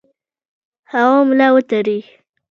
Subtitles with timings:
[0.91, 1.99] هغه ملا وتړي.